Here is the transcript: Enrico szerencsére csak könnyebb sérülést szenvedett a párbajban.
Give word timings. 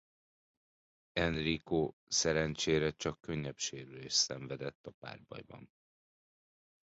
Enrico 1.15 1.93
szerencsére 2.07 2.91
csak 2.91 3.21
könnyebb 3.21 3.57
sérülést 3.57 4.15
szenvedett 4.15 4.87
a 4.87 4.91
párbajban. 4.99 5.69